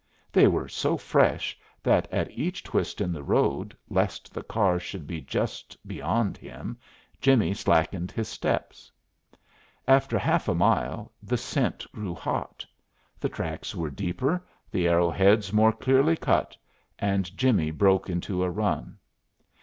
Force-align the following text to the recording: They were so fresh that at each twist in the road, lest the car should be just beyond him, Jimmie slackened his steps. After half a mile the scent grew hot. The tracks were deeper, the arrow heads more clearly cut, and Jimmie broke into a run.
They 0.31 0.47
were 0.47 0.67
so 0.67 0.97
fresh 0.97 1.55
that 1.83 2.07
at 2.11 2.31
each 2.31 2.63
twist 2.63 3.01
in 3.01 3.11
the 3.11 3.21
road, 3.21 3.77
lest 3.87 4.33
the 4.33 4.41
car 4.41 4.79
should 4.79 5.05
be 5.05 5.21
just 5.21 5.77
beyond 5.87 6.37
him, 6.37 6.79
Jimmie 7.21 7.53
slackened 7.53 8.09
his 8.11 8.27
steps. 8.27 8.91
After 9.87 10.17
half 10.17 10.47
a 10.47 10.55
mile 10.55 11.11
the 11.21 11.37
scent 11.37 11.85
grew 11.91 12.15
hot. 12.15 12.65
The 13.19 13.29
tracks 13.29 13.75
were 13.75 13.91
deeper, 13.91 14.43
the 14.71 14.87
arrow 14.87 15.11
heads 15.11 15.53
more 15.53 15.71
clearly 15.71 16.17
cut, 16.17 16.57
and 16.97 17.37
Jimmie 17.37 17.69
broke 17.69 18.09
into 18.09 18.41
a 18.43 18.49
run. 18.49 18.97